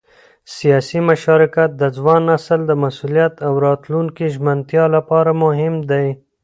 [0.57, 6.07] سیاسي مشارکت د ځوان نسل د مسؤلیت او راتلونکي ژمنتیا لپاره مهم دی